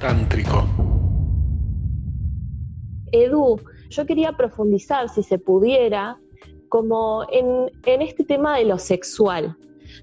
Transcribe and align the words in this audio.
tántrico. 0.00 0.66
Edu, 3.12 3.60
yo 3.90 4.06
quería 4.06 4.32
profundizar, 4.32 5.08
si 5.08 5.22
se 5.22 5.38
pudiera, 5.38 6.18
como 6.68 7.26
en, 7.30 7.70
en 7.84 8.02
este 8.02 8.24
tema 8.24 8.56
de 8.56 8.64
lo 8.64 8.78
sexual, 8.78 9.56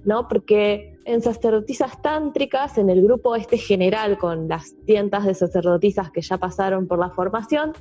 ¿no? 0.05 0.27
Porque 0.27 0.97
en 1.05 1.21
sacerdotisas 1.21 2.01
tántricas, 2.01 2.77
en 2.77 2.89
el 2.89 3.01
grupo 3.01 3.35
este 3.35 3.57
general 3.57 4.17
con 4.17 4.47
las 4.47 4.75
cientas 4.85 5.25
de 5.25 5.33
sacerdotisas 5.33 6.11
que 6.11 6.21
ya 6.21 6.37
pasaron 6.37 6.87
por 6.87 6.99
la 6.99 7.09
formación, 7.09 7.73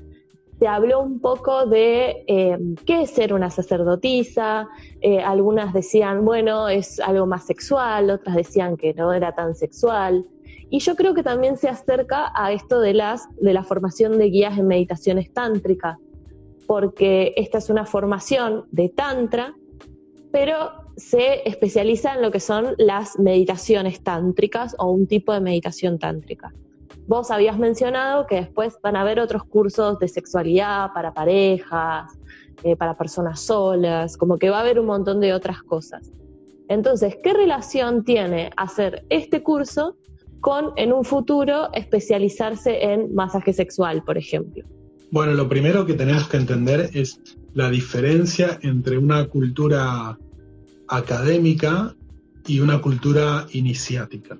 se 0.58 0.66
habló 0.66 1.02
un 1.02 1.20
poco 1.20 1.66
de 1.66 2.24
eh, 2.26 2.58
qué 2.86 3.02
es 3.02 3.10
ser 3.10 3.34
una 3.34 3.50
sacerdotisa. 3.50 4.68
Eh, 5.02 5.18
algunas 5.18 5.74
decían, 5.74 6.24
bueno, 6.24 6.68
es 6.68 6.98
algo 7.00 7.26
más 7.26 7.44
sexual, 7.44 8.10
otras 8.10 8.36
decían 8.36 8.76
que 8.76 8.94
no 8.94 9.12
era 9.12 9.34
tan 9.34 9.54
sexual. 9.54 10.24
Y 10.70 10.80
yo 10.80 10.96
creo 10.96 11.14
que 11.14 11.22
también 11.22 11.56
se 11.56 11.68
acerca 11.68 12.32
a 12.34 12.52
esto 12.52 12.80
de, 12.80 12.94
las, 12.94 13.28
de 13.40 13.52
la 13.54 13.62
formación 13.62 14.18
de 14.18 14.26
guías 14.26 14.58
en 14.58 14.66
meditaciones 14.66 15.32
tántricas, 15.32 15.96
porque 16.66 17.32
esta 17.36 17.58
es 17.58 17.70
una 17.70 17.86
formación 17.86 18.64
de 18.72 18.88
tantra, 18.88 19.54
pero 20.32 20.86
se 20.96 21.48
especializa 21.48 22.14
en 22.14 22.22
lo 22.22 22.30
que 22.30 22.40
son 22.40 22.74
las 22.78 23.18
meditaciones 23.18 24.02
tántricas 24.02 24.74
o 24.78 24.90
un 24.90 25.06
tipo 25.06 25.32
de 25.32 25.40
meditación 25.40 25.98
tántrica. 25.98 26.52
Vos 27.06 27.30
habías 27.30 27.58
mencionado 27.58 28.26
que 28.26 28.36
después 28.36 28.78
van 28.82 28.96
a 28.96 29.02
haber 29.02 29.20
otros 29.20 29.44
cursos 29.44 29.98
de 30.00 30.08
sexualidad 30.08 30.92
para 30.92 31.14
parejas, 31.14 32.12
eh, 32.64 32.74
para 32.74 32.96
personas 32.96 33.40
solas, 33.40 34.16
como 34.16 34.38
que 34.38 34.50
va 34.50 34.58
a 34.58 34.60
haber 34.62 34.80
un 34.80 34.86
montón 34.86 35.20
de 35.20 35.32
otras 35.32 35.62
cosas. 35.62 36.10
Entonces, 36.68 37.16
¿qué 37.22 37.32
relación 37.32 38.02
tiene 38.02 38.50
hacer 38.56 39.04
este 39.08 39.44
curso 39.44 39.96
con 40.40 40.72
en 40.76 40.92
un 40.92 41.04
futuro 41.04 41.70
especializarse 41.72 42.84
en 42.84 43.14
masaje 43.14 43.52
sexual, 43.52 44.02
por 44.04 44.18
ejemplo? 44.18 44.64
Bueno, 45.10 45.32
lo 45.34 45.48
primero 45.48 45.86
que 45.86 45.94
tenemos 45.94 46.28
que 46.28 46.36
entender 46.36 46.90
es 46.92 47.20
la 47.54 47.70
diferencia 47.70 48.58
entre 48.62 48.98
una 48.98 49.24
cultura 49.26 50.18
académica 50.88 51.94
y 52.46 52.60
una 52.60 52.80
cultura 52.80 53.46
iniciática. 53.52 54.38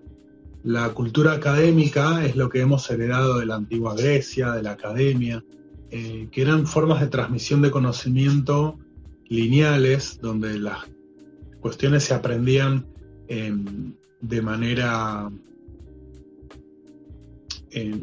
La 0.64 0.88
cultura 0.90 1.32
académica 1.32 2.24
es 2.24 2.34
lo 2.36 2.48
que 2.48 2.60
hemos 2.60 2.90
heredado 2.90 3.38
de 3.38 3.46
la 3.46 3.54
antigua 3.54 3.94
Grecia, 3.94 4.50
de 4.52 4.62
la 4.62 4.72
academia, 4.72 5.44
eh, 5.90 6.28
que 6.32 6.42
eran 6.42 6.66
formas 6.66 7.00
de 7.00 7.06
transmisión 7.06 7.62
de 7.62 7.70
conocimiento 7.70 8.76
lineales, 9.28 10.18
donde 10.20 10.58
las 10.58 10.78
cuestiones 11.60 12.04
se 12.04 12.14
aprendían 12.14 12.86
em, 13.28 13.94
de 14.20 14.42
manera 14.42 15.30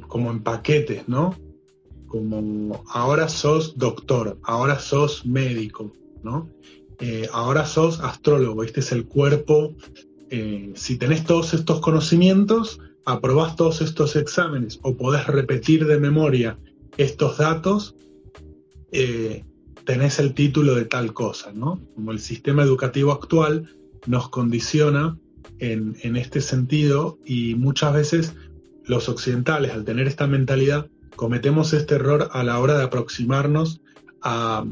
como 0.07 0.31
en 0.31 0.43
paquetes, 0.43 1.07
¿no? 1.07 1.35
Como 2.07 2.83
ahora 2.88 3.27
sos 3.27 3.77
doctor, 3.77 4.38
ahora 4.43 4.79
sos 4.79 5.25
médico, 5.25 5.91
¿no? 6.23 6.49
Eh, 6.99 7.27
ahora 7.33 7.66
sos 7.66 7.99
astrólogo, 7.99 8.63
este 8.63 8.81
es 8.81 8.91
el 8.91 9.05
cuerpo 9.05 9.75
eh, 10.35 10.71
si 10.73 10.97
tenés 10.97 11.25
todos 11.25 11.53
estos 11.53 11.79
conocimientos, 11.79 12.79
aprobás 13.05 13.55
todos 13.55 13.81
estos 13.81 14.16
exámenes 14.16 14.79
o 14.81 14.97
podés 14.97 15.27
repetir 15.27 15.85
de 15.85 15.99
memoria 15.99 16.57
estos 16.97 17.38
datos, 17.38 17.95
eh, 18.91 19.44
tenés 19.85 20.17
el 20.17 20.33
título 20.33 20.73
de 20.73 20.85
tal 20.85 21.13
cosa, 21.13 21.51
¿no? 21.53 21.79
Como 21.94 22.11
el 22.11 22.19
sistema 22.19 22.63
educativo 22.63 23.11
actual 23.11 23.69
nos 24.07 24.29
condiciona 24.29 25.19
en 25.59 26.16
este 26.17 26.41
sentido 26.41 27.19
y 27.25 27.53
muchas 27.55 27.94
veces 27.94 28.33
los 28.86 29.09
occidentales, 29.09 29.72
al 29.72 29.86
tener 29.86 30.08
esta 30.08 30.28
mentalidad, 30.28 30.88
cometemos 31.16 31.73
este 31.73 31.95
error 31.95 32.30
a 32.31 32.44
la 32.44 32.59
hora 32.59 32.78
de 32.78 32.84
aproximarnos 32.84 33.81
a 34.22 34.66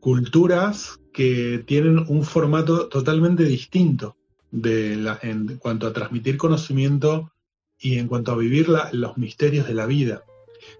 culturas 0.00 1.00
que 1.12 1.64
tienen 1.66 2.04
un 2.08 2.22
formato 2.22 2.88
totalmente 2.88 3.44
distinto 3.44 4.16
en 4.52 5.58
cuanto 5.58 5.86
a 5.86 5.92
transmitir 5.92 6.36
conocimiento 6.36 7.32
y 7.78 7.98
en 7.98 8.08
cuanto 8.08 8.32
a 8.32 8.36
vivir 8.36 8.68
los 8.92 9.18
misterios 9.18 9.66
de 9.66 9.74
la 9.74 9.86
vida. 9.86 10.22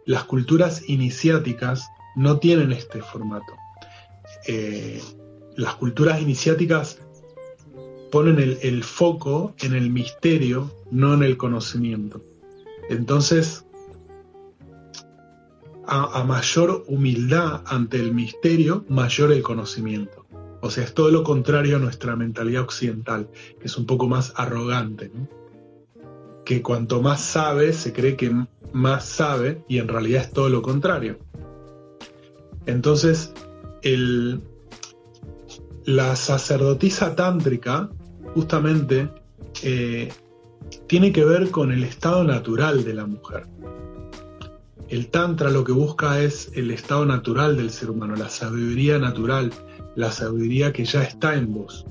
Las 0.05 0.25
culturas 0.25 0.89
iniciáticas 0.89 1.89
no 2.15 2.39
tienen 2.39 2.73
este 2.73 3.03
formato. 3.03 3.53
Eh, 4.47 5.03
las 5.57 5.75
culturas 5.75 6.21
iniciáticas 6.21 7.01
ponen 8.17 8.39
el, 8.39 8.83
foco 8.83 9.55
en 9.59 9.75
el 9.75 9.91
misterio, 9.91 10.73
no 10.91 11.13
en 11.13 11.23
el 11.23 11.37
conocimiento. 11.37 12.23
Entonces, 12.89 13.67
a, 15.87 16.25
mayor 16.25 16.87
humildad 16.89 17.61
ante 17.67 17.99
el 17.99 18.15
misterio, 18.15 18.87
mayor 18.89 19.33
el 19.33 19.43
conocimiento. 19.43 20.25
O 20.63 20.71
sea, 20.71 20.85
es 20.85 20.95
todo 20.95 21.11
lo 21.11 21.25
contrario 21.25 21.77
a 21.77 21.79
nuestra 21.79 22.17
mentalidad 22.17 22.63
occidental, 22.63 23.29
que 23.61 23.67
es 23.67 23.77
un 23.77 23.85
poco 23.85 24.09
más 24.09 24.33
arrogante, 24.37 25.13
que 26.47 26.63
cuanto 26.63 27.03
más 27.03 27.21
sabe, 27.21 27.75
se 27.75 27.93
cree 27.93 28.17
que 28.17 28.35
más 28.73 29.05
sabe 29.05 29.63
y 29.69 29.77
en 29.77 29.89
realidad 29.89 30.23
es 30.23 30.33
todo 30.33 30.49
lo 30.49 30.63
contrario. 30.63 31.19
Entonces, 32.65 33.35
la 35.85 36.17
sacerdotisa 36.17 37.15
tántrica 37.15 37.91
justamente 38.37 39.09
eh, 39.63 40.13
tiene 40.87 41.11
que 41.11 41.25
ver 41.25 41.51
con 41.51 41.73
el 41.73 41.83
estado 41.83 42.23
natural 42.23 42.85
de 42.85 42.93
la 42.93 43.07
mujer. 43.07 43.47
El 44.91 45.09
tantra 45.09 45.49
lo 45.49 45.65
que 45.65 45.73
busca 45.73 46.21
es 46.21 46.51
el 46.55 46.71
estado 46.71 47.07
natural 47.07 47.57
del 47.57 47.71
ser 47.71 47.89
humano, 47.89 48.15
la 48.15 48.29
sabiduría 48.29 48.99
natural, 48.99 49.55
la 49.95 50.13
sabiduría 50.13 50.71
que 50.71 50.85
ya 50.85 51.03
está 51.03 51.35
en 51.35 51.55
vos. 51.55 51.87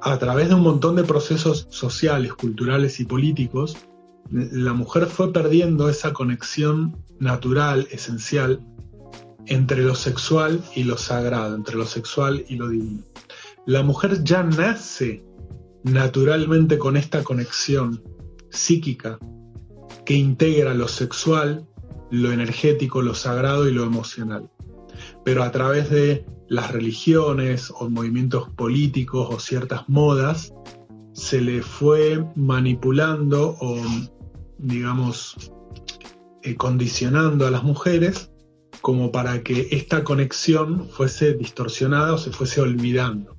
A 0.00 0.16
través 0.20 0.50
de 0.50 0.54
un 0.54 0.62
montón 0.62 0.94
de 0.94 1.02
procesos 1.02 1.66
sociales, 1.70 2.32
culturales 2.34 3.00
y 3.00 3.04
políticos, 3.04 3.76
la 4.30 4.74
mujer 4.74 5.06
fue 5.06 5.32
perdiendo 5.32 5.88
esa 5.88 6.12
conexión 6.12 6.96
natural, 7.18 7.88
esencial, 7.90 8.60
entre 9.46 9.82
lo 9.82 9.96
sexual 9.96 10.62
y 10.76 10.84
lo 10.84 10.96
sagrado, 10.96 11.56
entre 11.56 11.74
lo 11.74 11.86
sexual 11.86 12.44
y 12.48 12.54
lo 12.54 12.68
divino. 12.68 13.02
La 13.66 13.82
mujer 13.82 14.22
ya 14.22 14.44
nace 14.44 15.24
naturalmente 15.84 16.78
con 16.78 16.96
esta 16.96 17.22
conexión 17.24 18.02
psíquica 18.50 19.18
que 20.04 20.14
integra 20.14 20.74
lo 20.74 20.88
sexual, 20.88 21.66
lo 22.10 22.32
energético, 22.32 23.02
lo 23.02 23.14
sagrado 23.14 23.68
y 23.68 23.72
lo 23.72 23.84
emocional. 23.84 24.50
Pero 25.24 25.42
a 25.42 25.50
través 25.50 25.90
de 25.90 26.26
las 26.48 26.70
religiones 26.70 27.72
o 27.74 27.88
movimientos 27.88 28.50
políticos 28.50 29.28
o 29.30 29.38
ciertas 29.38 29.88
modas, 29.88 30.52
se 31.12 31.40
le 31.40 31.62
fue 31.62 32.24
manipulando 32.34 33.56
o, 33.60 33.80
digamos, 34.58 35.52
eh, 36.42 36.56
condicionando 36.56 37.46
a 37.46 37.50
las 37.50 37.62
mujeres 37.62 38.30
como 38.80 39.12
para 39.12 39.42
que 39.42 39.68
esta 39.70 40.02
conexión 40.02 40.88
fuese 40.88 41.34
distorsionada 41.34 42.14
o 42.14 42.18
se 42.18 42.32
fuese 42.32 42.60
olvidando. 42.60 43.36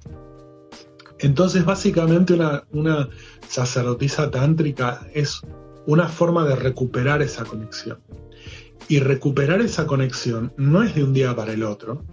Entonces, 1.20 1.66
básicamente, 1.66 2.34
una, 2.34 2.64
una 2.72 3.10
sacerdotisa 3.48 4.32
tántrica 4.32 5.08
es 5.14 5.42
una 5.86 6.08
forma 6.08 6.46
de 6.46 6.56
recuperar 6.56 7.22
esa 7.22 7.44
conexión. 7.44 8.00
Y 8.88 9.00
recuperar 9.00 9.62
esa 9.62 9.88
conexión 9.88 10.54
no 10.58 10.84
es 10.84 10.96
de 10.96 11.04
un 11.04 11.14
día 11.14 11.36
para 11.36 11.54
el 11.54 11.64
otro, 11.64 12.04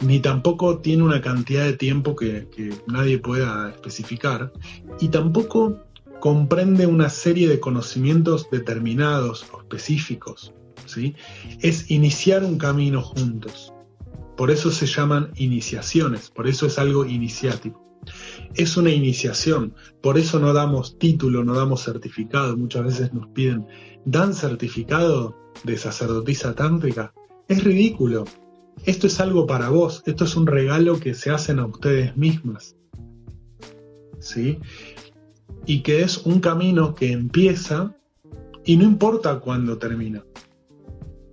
ni 0.00 0.20
tampoco 0.20 0.78
tiene 0.78 1.02
una 1.02 1.20
cantidad 1.20 1.64
de 1.64 1.74
tiempo 1.74 2.16
que, 2.16 2.46
nadie 2.86 3.18
pueda 3.18 3.70
especificar, 3.70 4.52
y 4.98 5.08
tampoco 5.08 5.84
comprende 6.20 6.86
una 6.86 7.10
serie 7.10 7.48
de 7.48 7.60
conocimientos 7.60 8.48
determinados 8.50 9.46
o 9.52 9.60
específicos. 9.60 10.52
¿sí? 10.86 11.14
Es 11.60 11.90
iniciar 11.90 12.44
un 12.44 12.58
camino 12.58 13.02
juntos. 13.02 13.72
Por 14.36 14.50
eso 14.50 14.70
se 14.70 14.86
llaman 14.86 15.32
iniciaciones, 15.36 16.30
por 16.30 16.48
eso 16.48 16.66
es 16.66 16.78
algo 16.78 17.04
iniciático. 17.04 17.89
Es 18.54 18.76
una 18.76 18.90
iniciación, 18.90 19.74
por 20.02 20.18
eso 20.18 20.40
no 20.40 20.52
damos 20.52 20.98
título, 20.98 21.44
no 21.44 21.54
damos 21.54 21.84
certificado. 21.84 22.56
Muchas 22.56 22.84
veces 22.84 23.12
nos 23.12 23.28
piden, 23.28 23.66
¿dan 24.04 24.34
certificado 24.34 25.36
de 25.64 25.76
sacerdotisa 25.76 26.54
tántrica? 26.54 27.12
Es 27.48 27.62
ridículo, 27.64 28.24
esto 28.84 29.06
es 29.06 29.20
algo 29.20 29.46
para 29.46 29.68
vos, 29.68 30.02
esto 30.06 30.24
es 30.24 30.36
un 30.36 30.46
regalo 30.46 30.98
que 30.98 31.14
se 31.14 31.30
hacen 31.30 31.58
a 31.58 31.66
ustedes 31.66 32.16
mismas. 32.16 32.76
¿Sí? 34.18 34.58
Y 35.66 35.82
que 35.82 36.02
es 36.02 36.18
un 36.18 36.40
camino 36.40 36.94
que 36.94 37.12
empieza 37.12 37.94
y 38.64 38.76
no 38.76 38.84
importa 38.84 39.40
cuándo 39.40 39.78
termina. 39.78 40.24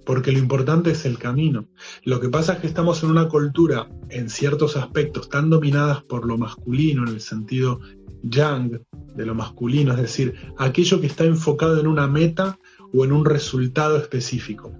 Porque 0.07 0.31
lo 0.31 0.39
importante 0.39 0.91
es 0.91 1.05
el 1.05 1.19
camino. 1.19 1.67
Lo 2.05 2.21
que 2.21 2.29
pasa 2.29 2.53
es 2.53 2.59
que 2.59 2.67
estamos 2.67 3.03
en 3.03 3.09
una 3.09 3.27
cultura, 3.27 3.89
en 4.09 4.29
ciertos 4.29 4.77
aspectos, 4.77 5.27
tan 5.27 5.49
dominadas 5.49 6.01
por 6.01 6.25
lo 6.25 6.37
masculino, 6.37 7.03
en 7.03 7.09
el 7.09 7.19
sentido 7.19 7.81
yang, 8.23 8.81
de 9.15 9.25
lo 9.25 9.35
masculino, 9.35 9.91
es 9.91 9.99
decir, 9.99 10.33
aquello 10.57 11.01
que 11.01 11.07
está 11.07 11.25
enfocado 11.25 11.77
en 11.77 11.87
una 11.87 12.07
meta 12.07 12.57
o 12.93 13.03
en 13.03 13.11
un 13.11 13.25
resultado 13.25 13.97
específico. 13.97 14.71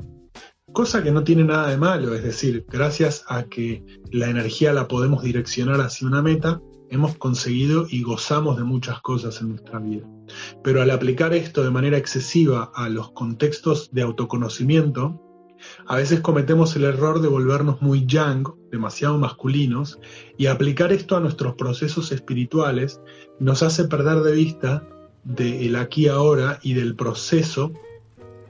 Cosa 0.71 1.03
que 1.03 1.11
no 1.11 1.25
tiene 1.25 1.43
nada 1.43 1.69
de 1.69 1.77
malo, 1.77 2.15
es 2.15 2.23
decir, 2.23 2.65
gracias 2.69 3.25
a 3.27 3.43
que 3.43 3.83
la 4.11 4.29
energía 4.29 4.71
la 4.71 4.87
podemos 4.87 5.23
direccionar 5.23 5.81
hacia 5.81 6.07
una 6.07 6.21
meta, 6.21 6.61
hemos 6.89 7.17
conseguido 7.17 7.87
y 7.89 8.01
gozamos 8.03 8.57
de 8.57 8.63
muchas 8.63 9.01
cosas 9.01 9.41
en 9.41 9.49
nuestra 9.49 9.79
vida. 9.79 10.07
Pero 10.63 10.81
al 10.81 10.91
aplicar 10.91 11.33
esto 11.33 11.63
de 11.63 11.71
manera 11.71 11.97
excesiva 11.97 12.71
a 12.75 12.89
los 12.89 13.11
contextos 13.11 13.89
de 13.91 14.01
autoconocimiento, 14.01 15.21
a 15.87 15.95
veces 15.95 16.21
cometemos 16.21 16.75
el 16.75 16.83
error 16.83 17.21
de 17.21 17.27
volvernos 17.27 17.81
muy 17.81 18.05
yang, 18.05 18.45
demasiado 18.71 19.17
masculinos, 19.17 19.99
y 20.37 20.47
aplicar 20.47 20.91
esto 20.91 21.15
a 21.15 21.19
nuestros 21.19 21.55
procesos 21.55 22.11
espirituales 22.11 23.01
nos 23.39 23.63
hace 23.63 23.85
perder 23.85 24.19
de 24.19 24.33
vista 24.33 24.87
del 25.23 25.75
aquí 25.75 26.07
ahora 26.07 26.59
y 26.61 26.73
del 26.73 26.95
proceso 26.95 27.73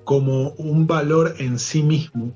como 0.04 0.52
un 0.52 0.88
valor 0.88 1.36
en 1.40 1.60
sí 1.60 1.84
mismo 1.84 2.34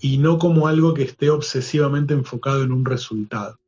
y 0.00 0.18
no 0.18 0.38
como 0.38 0.66
algo 0.66 0.94
que 0.94 1.02
esté 1.02 1.30
obsesivamente 1.30 2.14
enfocado 2.14 2.62
en 2.62 2.72
un 2.72 2.84
resultado. 2.84 3.59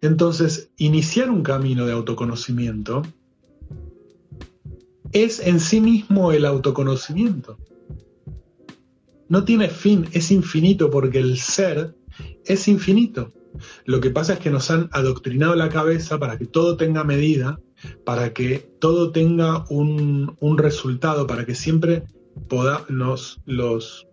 Entonces, 0.00 0.70
iniciar 0.76 1.30
un 1.30 1.42
camino 1.42 1.86
de 1.86 1.92
autoconocimiento 1.92 3.02
es 5.12 5.40
en 5.40 5.60
sí 5.60 5.80
mismo 5.80 6.32
el 6.32 6.44
autoconocimiento. 6.44 7.58
No 9.28 9.44
tiene 9.44 9.68
fin, 9.68 10.06
es 10.12 10.30
infinito 10.30 10.90
porque 10.90 11.18
el 11.18 11.38
ser 11.38 11.94
es 12.44 12.68
infinito. 12.68 13.32
Lo 13.84 14.00
que 14.00 14.10
pasa 14.10 14.34
es 14.34 14.38
que 14.38 14.50
nos 14.50 14.70
han 14.70 14.88
adoctrinado 14.92 15.54
la 15.54 15.68
cabeza 15.68 16.18
para 16.18 16.38
que 16.38 16.46
todo 16.46 16.76
tenga 16.76 17.04
medida, 17.04 17.60
para 18.04 18.32
que 18.32 18.70
todo 18.78 19.10
tenga 19.12 19.64
un, 19.68 20.36
resultado, 20.58 21.26
para 21.26 21.44
que 21.44 21.54
siempre 21.54 22.04
podamos 22.48 23.40
los 23.46 24.06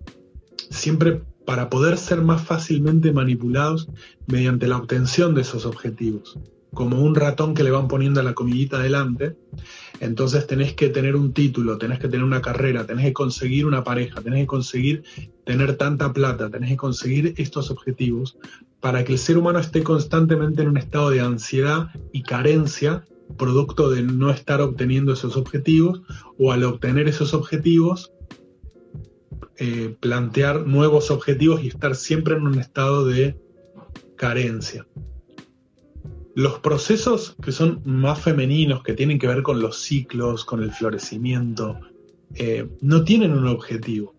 siempre 0.69 1.21
para 1.45 1.69
poder 1.69 1.97
ser 1.97 2.21
más 2.21 2.43
fácilmente 2.43 3.11
manipulados 3.11 3.87
mediante 4.27 4.67
la 4.67 4.77
obtención 4.77 5.35
de 5.35 5.41
esos 5.41 5.65
objetivos. 5.65 6.39
Como 6.73 7.01
un 7.01 7.15
ratón 7.15 7.53
que 7.53 7.63
le 7.63 7.71
van 7.71 7.87
poniendo 7.87 8.21
la 8.21 8.33
comidita 8.33 8.79
delante, 8.79 9.37
entonces 10.01 10.45
tenés 10.45 10.73
que 10.73 10.89
tener 10.89 11.15
un 11.15 11.31
título, 11.31 11.77
tenés 11.77 11.99
que 11.99 12.09
tener 12.09 12.25
una 12.25 12.41
carrera, 12.41 12.85
tenés 12.85 13.05
que 13.05 13.13
conseguir 13.13 13.65
una 13.65 13.83
pareja, 13.83 14.21
tenés 14.21 14.41
que 14.41 14.47
conseguir 14.47 15.03
tener 15.45 15.77
tanta 15.77 16.11
plata, 16.11 16.49
tenés 16.49 16.71
que 16.71 16.77
conseguir 16.77 17.33
estos 17.37 17.71
objetivos 17.71 18.37
para 18.81 19.03
que 19.05 19.13
el 19.13 19.19
ser 19.19 19.37
humano 19.37 19.59
esté 19.59 19.83
constantemente 19.83 20.63
en 20.63 20.69
un 20.69 20.77
estado 20.77 21.11
de 21.11 21.21
ansiedad 21.21 21.87
y 22.11 22.23
carencia 22.23 23.05
producto 23.37 23.89
de 23.89 24.03
no 24.03 24.29
estar 24.29 24.61
obteniendo 24.61 25.13
esos 25.13 25.35
objetivos 25.35 26.01
o 26.37 26.51
al 26.51 26.63
obtener 26.63 27.07
esos 27.07 27.33
objetivos 27.33 28.11
eh, 29.57 29.95
plantear 29.99 30.67
nuevos 30.67 31.11
objetivos 31.11 31.63
y 31.63 31.69
estar 31.69 31.95
siempre 31.95 32.35
en 32.35 32.45
un 32.45 32.59
estado 32.59 33.05
de 33.05 33.39
carencia. 34.17 34.85
Los 36.35 36.59
procesos 36.59 37.37
que 37.41 37.53
son 37.53 37.81
más 37.85 38.19
femeninos, 38.19 38.83
que 38.83 38.93
tienen 38.93 39.17
que 39.17 39.27
ver 39.27 39.43
con 39.43 39.61
los 39.61 39.77
ciclos, 39.77 40.43
con 40.43 40.61
el 40.61 40.71
florecimiento, 40.71 41.79
eh, 42.33 42.67
no 42.81 43.05
tienen 43.05 43.31
un 43.31 43.47
objetivo. 43.47 44.13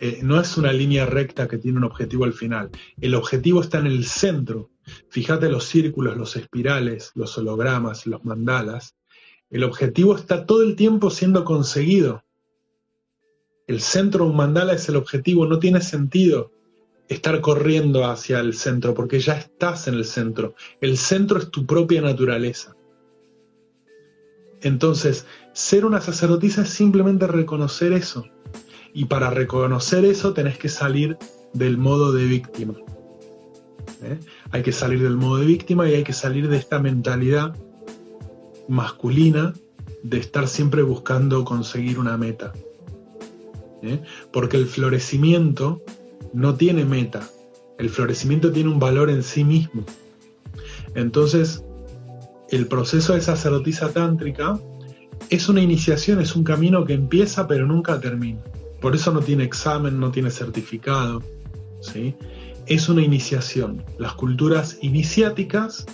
Eh, 0.00 0.20
no 0.22 0.40
es 0.40 0.56
una 0.56 0.72
línea 0.72 1.04
recta 1.04 1.46
que 1.46 1.58
tiene 1.58 1.76
un 1.76 1.84
objetivo 1.84 2.24
al 2.24 2.32
final. 2.32 2.70
El 2.98 3.14
objetivo 3.14 3.60
está 3.60 3.78
en 3.78 3.86
el 3.86 4.06
centro. 4.06 4.70
Fíjate 5.10 5.50
los 5.50 5.64
círculos, 5.64 6.16
los 6.16 6.36
espirales, 6.36 7.12
los 7.14 7.36
hologramas, 7.36 8.06
los 8.06 8.24
mandalas. 8.24 8.96
El 9.50 9.64
objetivo 9.64 10.16
está 10.16 10.46
todo 10.46 10.62
el 10.62 10.74
tiempo 10.76 11.10
siendo 11.10 11.44
conseguido 11.44 12.23
el 13.66 13.80
centro 13.80 14.24
de 14.24 14.30
un 14.30 14.36
mandala 14.36 14.74
es 14.74 14.88
el 14.88 14.96
objetivo, 14.96 15.46
no 15.46 15.58
tiene 15.58 15.80
sentido 15.80 16.52
estar 17.08 17.40
corriendo 17.40 18.04
hacia 18.06 18.40
el 18.40 18.54
centro 18.54 18.94
porque 18.94 19.20
ya 19.20 19.34
estás 19.34 19.88
en 19.88 19.94
el 19.94 20.04
centro. 20.04 20.54
El 20.80 20.96
centro 20.96 21.38
es 21.38 21.50
tu 21.50 21.66
propia 21.66 22.00
naturaleza. 22.00 22.74
Entonces, 24.62 25.26
ser 25.52 25.84
una 25.84 26.00
sacerdotisa 26.00 26.62
es 26.62 26.70
simplemente 26.70 27.26
reconocer 27.26 27.92
eso. 27.92 28.26
Y 28.94 29.06
para 29.06 29.30
reconocer 29.30 30.04
eso 30.04 30.32
tenés 30.32 30.56
que 30.56 30.68
salir 30.68 31.18
del 31.52 31.76
modo 31.76 32.12
de 32.12 32.24
víctima. 32.24 32.74
¿eh? 34.02 34.18
Hay 34.50 34.62
que 34.62 34.72
salir 34.72 35.02
del 35.02 35.16
modo 35.16 35.38
de 35.38 35.46
víctima 35.46 35.88
y 35.88 35.94
hay 35.94 36.04
que 36.04 36.12
salir 36.12 36.48
de 36.48 36.56
esta 36.56 36.78
mentalidad 36.78 37.54
masculina 38.68 39.52
de 40.02 40.18
estar 40.18 40.48
siempre 40.48 40.82
buscando 40.82 41.44
conseguir 41.44 41.98
una 41.98 42.16
meta. 42.16 42.52
¿Eh? 43.84 44.02
porque 44.32 44.56
el 44.56 44.66
florecimiento 44.66 45.82
no 46.32 46.54
tiene 46.54 46.84
meta, 46.84 47.28
el 47.78 47.90
florecimiento 47.90 48.52
tiene 48.52 48.70
un 48.70 48.78
valor 48.78 49.10
en 49.10 49.22
sí 49.22 49.44
mismo. 49.44 49.84
Entonces, 50.94 51.64
el 52.50 52.66
proceso 52.66 53.14
de 53.14 53.20
sacerdotisa 53.20 53.92
tántrica 53.92 54.58
es 55.30 55.48
una 55.48 55.60
iniciación, 55.60 56.20
es 56.20 56.36
un 56.36 56.44
camino 56.44 56.84
que 56.84 56.94
empieza 56.94 57.46
pero 57.46 57.66
nunca 57.66 58.00
termina. 58.00 58.40
Por 58.80 58.94
eso 58.94 59.12
no 59.12 59.20
tiene 59.20 59.44
examen, 59.44 59.98
no 59.98 60.10
tiene 60.10 60.30
certificado. 60.30 61.22
¿sí? 61.80 62.14
Es 62.66 62.88
una 62.88 63.02
iniciación. 63.02 63.82
Las 63.98 64.14
culturas 64.14 64.78
iniciáticas 64.82 65.86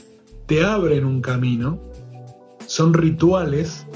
te 0.46 0.64
abren 0.64 1.04
un 1.04 1.22
camino, 1.22 1.80
son 2.66 2.92
rituales 2.92 3.86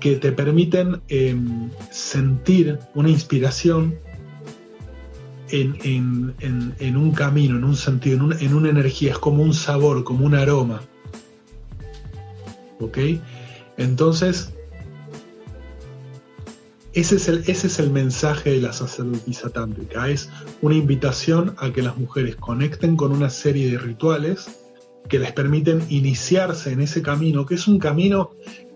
que 0.00 0.16
te 0.16 0.32
permiten 0.32 1.00
em, 1.08 1.70
sentir 1.90 2.78
una 2.94 3.10
inspiración 3.10 3.94
en, 5.52 6.96
un 6.96 7.12
camino, 7.12 7.56
en 7.56 7.64
un 7.64 7.76
sentido, 7.76 8.30
en, 8.38 8.54
una 8.54 8.70
energía, 8.70 9.12
es 9.12 9.18
como 9.18 9.42
un 9.42 9.52
sabor, 9.52 10.04
como 10.04 10.24
un 10.24 10.34
aroma. 10.34 10.80
¿Ok? 12.78 12.98
Entonces, 13.76 14.52
ese 16.92 17.16
es, 17.16 17.28
el, 17.28 17.44
ese 17.46 17.66
es 17.66 17.78
el 17.78 17.90
mensaje 17.90 18.50
de 18.50 18.60
la 18.60 18.72
sacerdotisa 18.72 19.50
tántrica, 19.50 20.08
es 20.08 20.30
una 20.60 20.74
invitación 20.74 21.54
a 21.58 21.72
que 21.72 21.82
las 21.82 21.96
mujeres 21.96 22.36
conecten 22.36 22.96
con 22.96 23.12
una 23.12 23.30
serie 23.30 23.70
de 23.70 23.78
rituales 23.78 24.48
que 25.08 25.18
les 25.18 25.32
permiten 25.32 25.84
iniciarse 25.88 26.72
en 26.72 26.80
ese 26.80 27.02
camino, 27.02 27.46
que 27.46 27.54
es 27.54 27.68
un 27.68 27.78
camino 27.78 28.30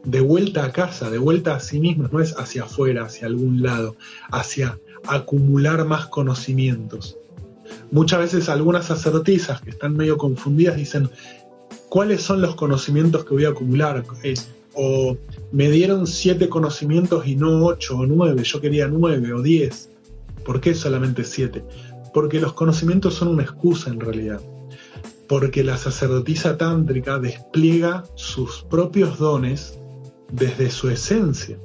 de 0.05 0.21
vuelta 0.21 0.65
a 0.65 0.73
casa, 0.73 1.11
de 1.11 1.19
vuelta 1.19 1.55
a 1.55 1.61
sí 1.61 1.81
mismos, 1.81 2.13
no 2.13 2.21
es 2.21 2.37
hacia 2.39 2.65
afuera, 2.65 3.05
hacia 3.05 3.27
algún 3.27 3.63
lado, 3.63 3.97
hacia 4.31 4.79
acumular 5.07 5.85
más 5.87 6.07
conocimientos. 6.07 7.17
Muchas 7.91 8.21
veces 8.21 8.49
algunas 8.49 8.87
sacerdotisas 8.87 9.61
que 9.61 9.71
están 9.71 9.97
medio 9.97 10.19
confundidas 10.19 10.77
dicen, 10.77 11.11
¿cuáles 11.89 12.23
son 12.23 12.43
los 12.43 12.55
conocimientos 12.55 13.25
que 13.25 13.35
voy 13.35 13.45
a 13.47 13.51
acumular? 13.51 14.05
O 14.75 15.17
me 15.53 15.71
dieron 15.71 16.07
siete 16.07 16.49
conocimientos 16.49 17.27
y 17.27 17.37
no 17.37 17.65
ocho 17.65 17.99
o 17.99 18.07
nueve, 18.07 18.43
yo 18.45 18.61
quería 18.61 18.89
nueve 18.89 19.33
o 19.33 19.41
diez. 19.41 19.89
¿Por 20.45 20.61
qué 20.61 20.75
solamente 20.75 21.25
siete? 21.25 21.65
Porque 22.13 22.41
los 22.41 22.53
conocimientos 22.53 23.15
son 23.15 23.29
una 23.29 23.45
excusa 23.45 23.91
en 23.91 24.01
realidad. 24.01 24.41
Porque 25.29 25.65
la 25.65 25.79
sacerdotisa 25.79 26.59
tántrica 26.59 27.19
despliega 27.19 28.05
sus 28.15 28.63
propios 28.63 29.19
dones 29.19 29.79
desde 30.31 30.71
su 30.71 30.91
esencia. 30.91 31.59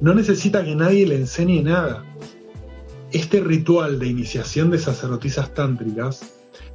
No 0.00 0.14
necesita 0.14 0.64
que 0.64 0.74
nadie 0.74 1.06
le 1.06 1.16
enseñe 1.16 1.62
nada. 1.62 2.04
Este 3.12 3.40
ritual 3.40 3.98
de 3.98 4.06
iniciación 4.06 4.70
de 4.70 4.78
sacerdotisas 4.78 5.54
tántricas 5.54 6.20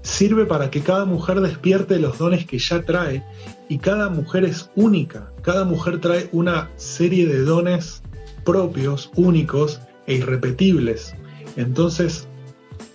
sirve 0.02 0.46
para 0.46 0.70
que 0.70 0.82
cada 0.82 1.06
mujer 1.06 1.40
despierte 1.42 2.00
los 2.00 2.18
dones 2.18 2.46
que 2.46 2.60
ya 2.60 2.84
trae 2.84 3.24
y 3.70 3.78
cada 3.78 4.10
mujer 4.10 4.44
es 4.44 4.70
única. 4.76 5.32
Cada 5.42 5.64
mujer 5.64 6.02
trae 6.02 6.30
una 6.32 6.70
serie 6.76 7.28
de 7.28 7.42
dones 7.42 8.02
propios, 8.44 9.10
únicos 9.16 9.80
e 10.06 10.16
irrepetibles. 10.16 11.16
Entonces, 11.56 12.28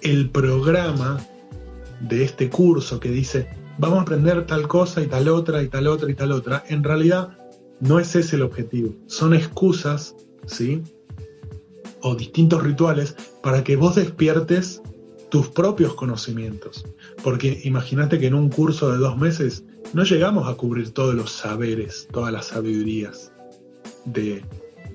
el 0.03 0.31
programa 0.31 1.19
de 2.01 2.25
este 2.25 2.51
curso 2.51 3.01
que 3.01 3.11
dice, 3.11 3.49
vamos 3.79 4.01
a 4.01 4.03
aprender 4.03 4.47
tal 4.47 4.69
cosa 4.69 5.03
y 5.03 5.07
tal 5.07 5.29
otra 5.29 5.63
y 5.63 5.69
tal 5.69 5.87
otra 5.87 6.11
y 6.11 6.15
tal 6.15 6.33
otra, 6.33 6.65
en 6.69 6.85
realidad 6.85 7.31
no 7.81 7.99
es 7.99 8.15
ese 8.17 8.37
el 8.37 8.43
objetivo. 8.43 8.95
Son 9.07 9.35
excusas, 9.35 10.15
¿sí? 10.47 10.83
O 12.01 12.15
distintos 12.15 12.63
rituales 12.63 13.15
para 13.43 13.65
que 13.65 13.77
vos 13.77 13.97
despiertes 13.97 14.83
tus 15.31 15.49
propios 15.49 15.95
conocimientos. 15.95 16.85
Porque 17.23 17.61
imagínate 17.65 18.19
que 18.19 18.27
en 18.27 18.35
un 18.35 18.49
curso 18.49 18.91
de 18.91 18.99
dos 18.99 19.17
meses 19.19 19.65
no 19.93 20.05
llegamos 20.05 20.49
a 20.49 20.55
cubrir 20.55 20.91
todos 20.91 21.15
los 21.15 21.31
saberes, 21.31 22.09
todas 22.11 22.33
las 22.33 22.47
sabidurías 22.47 23.33
de 24.05 24.43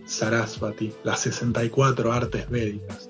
Sarasvati, 0.06 0.92
las 1.04 1.22
64 1.22 2.12
artes 2.12 2.50
védicas, 2.50 3.10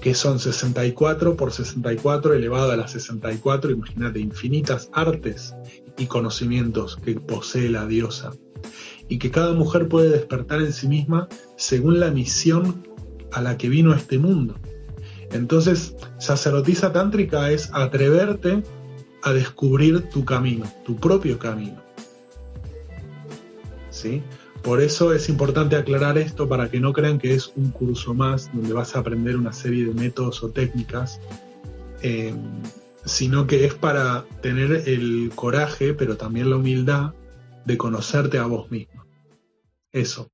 que 0.00 0.14
son 0.14 0.38
64 0.38 1.36
por 1.36 1.52
64 1.52 2.34
elevado 2.34 2.72
a 2.72 2.76
las 2.76 2.92
64, 2.92 3.70
imagínate, 3.70 4.20
infinitas 4.20 4.90
artes 4.92 5.54
y 5.96 6.06
conocimientos 6.06 6.96
que 6.96 7.14
posee 7.14 7.70
la 7.70 7.86
diosa, 7.86 8.32
y 9.08 9.18
que 9.18 9.30
cada 9.30 9.52
mujer 9.52 9.88
puede 9.88 10.10
despertar 10.10 10.60
en 10.60 10.72
sí 10.72 10.88
misma 10.88 11.28
según 11.56 12.00
la 12.00 12.10
misión 12.10 12.86
a 13.32 13.42
la 13.42 13.56
que 13.56 13.68
vino 13.68 13.92
a 13.92 13.96
este 13.96 14.18
mundo. 14.18 14.54
Entonces, 15.32 15.96
sacerdotisa 16.18 16.92
tántrica 16.92 17.50
es 17.50 17.70
atreverte 17.72 18.62
a 19.22 19.32
descubrir 19.32 20.02
tu 20.10 20.24
camino, 20.24 20.64
tu 20.84 20.96
propio 20.96 21.38
camino. 21.38 21.82
¿Sí? 23.90 24.22
Por 24.62 24.80
eso 24.80 25.12
es 25.12 25.28
importante 25.28 25.76
aclarar 25.76 26.16
esto 26.18 26.48
para 26.48 26.70
que 26.70 26.80
no 26.80 26.92
crean 26.92 27.18
que 27.18 27.34
es 27.34 27.52
un 27.56 27.70
curso 27.70 28.14
más 28.14 28.50
donde 28.52 28.72
vas 28.72 28.96
a 28.96 29.00
aprender 29.00 29.36
una 29.36 29.52
serie 29.52 29.84
de 29.84 29.92
métodos 29.92 30.42
o 30.42 30.50
técnicas, 30.50 31.20
eh, 32.02 32.34
sino 33.04 33.46
que 33.46 33.66
es 33.66 33.74
para 33.74 34.24
tener 34.40 34.88
el 34.88 35.32
coraje, 35.34 35.92
pero 35.94 36.16
también 36.16 36.48
la 36.48 36.56
humildad 36.56 37.12
de 37.64 37.76
conocerte 37.76 38.38
a 38.38 38.46
vos 38.46 38.70
mismo. 38.70 38.93
Eso. 39.94 40.28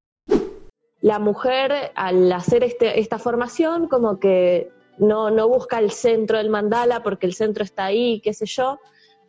La 1.00 1.18
mujer 1.18 1.92
al 1.94 2.32
hacer 2.32 2.64
este, 2.64 2.98
esta 2.98 3.18
formación 3.18 3.88
como 3.88 4.18
que 4.18 4.70
no, 4.98 5.30
no 5.30 5.48
busca 5.48 5.78
el 5.78 5.92
centro 5.92 6.38
del 6.38 6.50
mandala 6.50 7.02
porque 7.02 7.26
el 7.26 7.34
centro 7.34 7.62
está 7.62 7.84
ahí, 7.84 8.20
qué 8.22 8.34
sé 8.34 8.46
yo, 8.46 8.78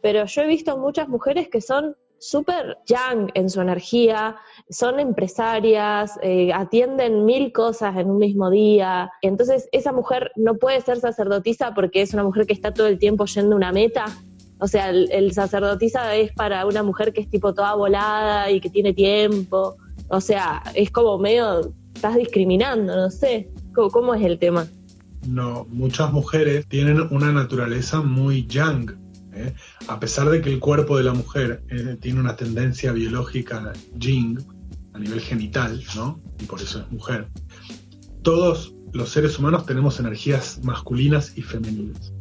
pero 0.02 0.26
yo 0.26 0.42
he 0.42 0.48
visto 0.48 0.78
muchas 0.78 1.08
mujeres 1.08 1.50
que 1.50 1.62
son 1.62 1.96
súper 2.18 2.78
young 2.86 3.30
en 3.34 3.50
su 3.50 3.62
energía, 3.62 4.38
son 4.70 5.00
empresarias, 5.00 6.18
eh, 6.22 6.54
atienden 6.54 7.26
mil 7.26 7.52
cosas 7.52 7.98
en 7.98 8.10
un 8.10 8.20
mismo 8.20 8.50
día. 8.50 9.12
Entonces, 9.22 9.68
esa 9.72 9.92
mujer 9.92 10.32
no 10.36 10.56
puede 10.56 10.82
ser 10.82 11.00
sacerdotisa 11.00 11.74
porque 11.74 12.02
es 12.02 12.14
una 12.14 12.24
mujer 12.24 12.46
que 12.46 12.54
está 12.54 12.74
todo 12.74 12.88
el 12.88 13.00
tiempo 13.00 13.26
yendo 13.26 13.56
a 13.56 13.58
una 13.58 13.72
meta. 13.72 14.06
O 14.60 14.68
sea, 14.68 14.92
el, 14.92 15.34
sacerdotisa 15.34 16.16
es 16.16 16.32
para 16.34 16.68
una 16.68 16.84
mujer 16.84 17.12
que 17.12 17.22
es 17.22 17.30
tipo 17.30 17.56
toda 17.56 17.74
volada 17.74 18.52
y 18.52 18.62
que 18.62 18.70
tiene 18.70 18.94
tiempo. 18.94 19.76
O 20.12 20.20
sea, 20.20 20.62
es 20.76 20.92
como 20.92 21.18
medio, 21.18 21.74
estás 21.96 22.18
discriminando, 22.18 22.96
no 22.96 23.10
sé. 23.10 23.50
cómo 23.74 24.14
es 24.14 24.22
el 24.24 24.38
tema? 24.38 24.68
No, 25.26 25.66
muchas 25.70 26.12
mujeres 26.12 26.68
tienen 26.68 27.02
una 27.12 27.32
naturaleza 27.32 28.02
muy 28.02 28.46
young, 28.48 28.92
¿eh? 29.34 29.54
A 29.88 30.00
pesar 30.02 30.30
de 30.30 30.42
que 30.42 30.52
el 30.52 30.60
cuerpo 30.60 30.98
de 30.98 31.06
la 31.06 31.14
mujer 31.14 31.64
eh, 31.70 31.98
tiene 32.02 32.20
una 32.20 32.36
tendencia 32.36 32.92
biológica 32.92 33.72
Jing 33.98 34.38
a 34.94 35.00
nivel 35.00 35.22
genital, 35.22 35.82
¿no? 35.96 36.20
Y 36.42 36.44
por 36.44 36.62
eso 36.62 36.82
es 36.82 36.92
mujer. 36.92 37.30
Todos 38.22 38.74
los 38.92 39.10
seres 39.10 39.40
humanos 39.40 39.66
tenemos 39.66 39.98
energías 40.02 40.60
masculinas 40.64 41.38
y 41.38 41.42
femeninas. 41.42 42.12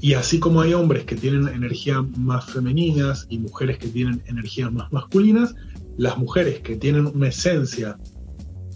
Y 0.00 0.14
así 0.14 0.38
como 0.38 0.62
hay 0.62 0.72
hombres 0.72 1.04
que 1.04 1.16
tienen 1.16 1.48
energías 1.48 2.02
más 2.16 2.46
femeninas 2.46 3.26
y 3.28 3.38
mujeres 3.38 3.78
que 3.78 3.88
tienen 3.88 4.22
energías 4.26 4.72
más 4.72 4.92
masculinas, 4.92 5.54
las 5.96 6.18
mujeres 6.18 6.60
que 6.60 6.76
tienen 6.76 7.06
una 7.06 7.28
esencia 7.28 7.98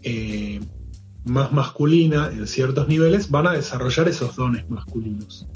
eh, 0.03 0.61
más 1.25 1.53
masculina 1.53 2.31
en 2.33 2.47
ciertos 2.47 2.89
niveles 2.89 3.31
van 3.31 3.47
a 3.47 3.53
desarrollar 3.53 4.09
esos 4.09 4.37
dones 4.37 4.69
masculinos 4.71 5.47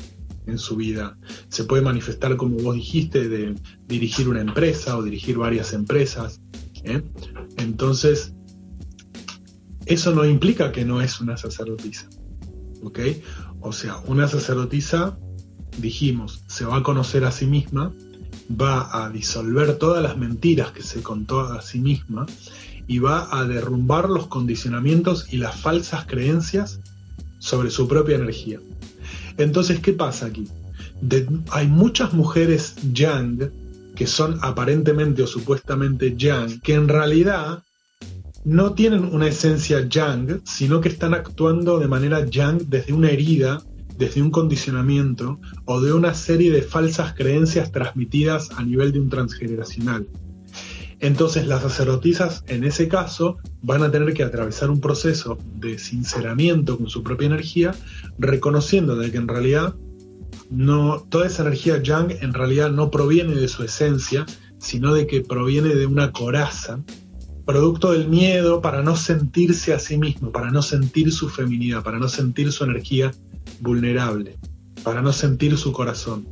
en 0.47 0.59
su 0.59 0.77
vida. 0.77 1.17
Se 1.49 1.65
puede 1.65 1.83
manifestar, 1.83 2.37
como 2.37 2.57
vos 2.59 2.75
dijiste, 2.75 3.29
de 3.29 3.55
dirigir 3.87 4.29
una 4.29 4.41
empresa 4.41 4.97
o 4.97 5.03
dirigir 5.03 5.39
varias 5.39 5.73
empresas. 5.73 6.41
¿eh? 6.85 7.03
Entonces, 7.59 8.35
eso 9.87 10.13
no 10.15 10.25
implica 10.25 10.73
que 10.73 10.85
no 10.85 11.01
es 11.01 11.21
una 11.21 11.37
sacerdotisa. 11.37 12.09
¿Ok? 12.83 12.99
O 13.61 13.73
sea, 13.73 13.99
una 14.07 14.27
sacerdotisa, 14.27 15.17
dijimos, 15.79 16.45
se 16.49 16.65
va 16.65 16.79
a 16.79 16.83
conocer 16.83 17.25
a 17.25 17.31
sí 17.31 17.47
misma, 17.47 17.95
va 18.61 19.05
a 19.05 19.11
disolver 19.11 19.79
todas 19.79 20.03
las 20.03 20.17
mentiras 20.17 20.73
que 20.73 20.83
se 20.83 21.03
contó 21.03 21.41
a 21.41 21.63
sí 21.63 21.79
misma 21.79 22.27
y 22.87 22.99
va 22.99 23.29
a 23.31 23.45
derrumbar 23.45 24.09
los 24.09 24.27
condicionamientos 24.27 25.33
y 25.33 25.39
las 25.39 25.57
falsas 25.57 26.07
creencias 26.07 26.81
sobre 27.39 27.71
su 27.71 27.89
propia 27.89 28.17
energía. 28.17 28.61
Entonces, 29.39 29.81
¿qué 29.81 29.93
pasa 29.93 30.27
aquí? 30.27 30.49
hay 31.51 31.67
muchas 31.67 32.13
mujeres 32.13 32.77
yang 32.93 33.51
que 33.97 34.07
son 34.07 34.39
aparentemente 34.43 35.23
o 35.23 35.27
supuestamente 35.27 36.17
yang, 36.17 36.61
que 36.61 36.75
en 36.75 36.89
realidad 36.89 37.63
no 38.45 38.73
tienen 38.73 39.05
una 39.05 39.29
esencia 39.29 39.87
yang, 39.89 40.41
sino 40.45 40.81
que 40.81 40.89
están 40.89 41.15
actuando 41.15 41.79
de 41.79 41.89
manera 41.89 42.25
yang 42.27 42.59
desde 42.69 42.93
una 42.93 43.11
herida, 43.11 43.63
desde 44.03 44.21
un 44.21 44.33
condicionamiento 44.33 45.39
o 45.65 45.81
de 45.81 45.93
una 45.93 46.13
serie 46.13 46.51
de 46.51 46.63
falsas 46.63 47.15
creencias 47.15 47.71
transmitidas 47.71 48.51
a 48.57 48.65
nivel 48.65 48.91
de 48.91 48.99
un 48.99 49.09
transgeneracional. 49.09 50.09
Entonces 50.99 51.47
las 51.47 51.63
sacerdotisas 51.63 52.43
en 52.49 52.65
ese 52.65 52.89
caso 52.89 53.37
van 53.63 53.85
a 53.85 53.93
tener 53.93 54.13
que 54.13 54.25
atravesar 54.25 54.71
un 54.71 54.81
proceso 54.81 55.39
de 55.55 55.79
sinceramiento 55.79 56.79
con 56.79 56.89
su 56.89 57.05
propia 57.05 57.27
energía, 57.27 57.77
reconociendo 58.19 58.97
de 58.97 59.13
que 59.13 59.19
en 59.19 59.29
realidad 59.29 59.77
no, 60.51 61.07
toda 61.09 61.29
esa 61.29 61.43
energía 61.43 61.81
yang 61.81 62.11
en 62.11 62.35
realidad 62.35 62.73
no 62.73 62.91
proviene 62.91 63.37
de 63.37 63.47
su 63.47 63.63
esencia, 63.63 64.27
sino 64.59 64.95
de 64.95 65.07
que 65.07 65.21
proviene 65.21 65.77
de 65.77 65.87
una 65.87 66.11
coraza, 66.11 66.83
producto 67.45 67.93
del 67.93 68.09
miedo 68.09 68.61
para 68.61 68.83
no 68.83 68.97
sentirse 68.97 69.73
a 69.73 69.79
sí 69.79 69.99
mismo, 69.99 70.31
para 70.31 70.51
no 70.51 70.63
sentir 70.63 71.13
su 71.13 71.29
feminidad, 71.29 71.83
para 71.83 71.99
no 71.99 72.09
sentir 72.09 72.53
su 72.53 72.65
energía 72.65 73.13
vulnerable, 73.61 74.37
para 74.85 75.03
no 75.03 75.13
sentir 75.13 75.57
su 75.57 75.73
corazón. 75.73 76.27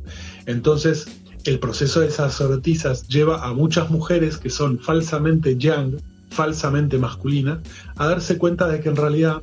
Entonces, 0.45 1.07
el 1.45 1.59
proceso 1.59 2.01
de 2.01 2.11
sacerdotisas 2.11 3.07
lleva 3.07 3.45
a 3.45 3.53
muchas 3.53 3.89
mujeres 3.89 4.37
que 4.37 4.49
son 4.49 4.79
falsamente 4.79 5.57
yang, 5.57 5.97
falsamente 6.29 6.97
masculinas, 6.97 7.59
a 7.97 8.07
darse 8.07 8.37
cuenta 8.37 8.67
de 8.67 8.79
que 8.79 8.89
en 8.89 8.95
realidad 8.95 9.41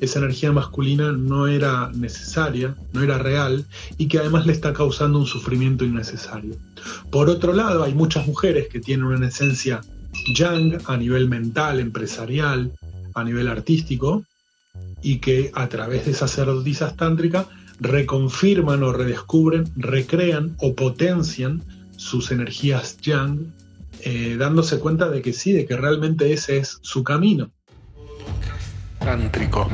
esa 0.00 0.18
energía 0.18 0.52
masculina 0.52 1.12
no 1.12 1.46
era 1.46 1.90
necesaria, 1.94 2.74
no 2.92 3.02
era 3.02 3.16
real 3.18 3.64
y 3.96 4.08
que 4.08 4.18
además 4.18 4.46
le 4.46 4.52
está 4.52 4.72
causando 4.72 5.18
un 5.18 5.26
sufrimiento 5.26 5.84
innecesario. 5.84 6.56
Por 7.10 7.30
otro 7.30 7.54
lado, 7.54 7.82
hay 7.82 7.94
muchas 7.94 8.26
mujeres 8.26 8.68
que 8.68 8.80
tienen 8.80 9.06
una 9.06 9.28
esencia 9.28 9.80
yang 10.34 10.78
a 10.86 10.96
nivel 10.96 11.28
mental, 11.28 11.80
empresarial, 11.80 12.70
a 13.14 13.24
nivel 13.24 13.48
artístico 13.48 14.24
y 15.02 15.18
que 15.18 15.50
a 15.54 15.68
través 15.68 16.06
de 16.06 16.14
sacerdotisas 16.14 16.96
tántricas 16.96 17.46
reconfirman 17.80 18.82
o 18.82 18.92
redescubren, 18.92 19.64
recrean 19.76 20.56
o 20.60 20.74
potencian 20.74 21.62
sus 21.96 22.30
energías 22.30 22.98
yang, 22.98 23.52
eh, 24.00 24.36
dándose 24.38 24.78
cuenta 24.78 25.08
de 25.08 25.22
que 25.22 25.32
sí, 25.32 25.52
de 25.52 25.66
que 25.66 25.76
realmente 25.76 26.32
ese 26.32 26.58
es 26.58 26.78
su 26.82 27.02
camino. 27.02 27.50
Tántrico. 28.98 29.68